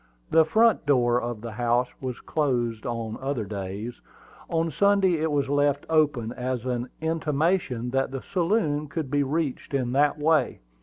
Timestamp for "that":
7.91-8.09, 9.91-10.17